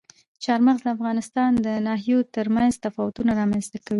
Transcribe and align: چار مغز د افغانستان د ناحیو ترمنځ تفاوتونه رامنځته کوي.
چار 0.43 0.59
مغز 0.67 0.81
د 0.83 0.87
افغانستان 0.97 1.51
د 1.65 1.67
ناحیو 1.87 2.19
ترمنځ 2.35 2.73
تفاوتونه 2.85 3.31
رامنځته 3.39 3.77
کوي. 3.81 3.89